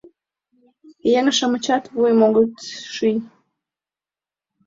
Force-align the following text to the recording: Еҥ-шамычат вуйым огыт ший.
Еҥ-шамычат 1.17 1.83
вуйым 1.93 2.19
огыт 2.27 2.53
ший. 2.93 3.17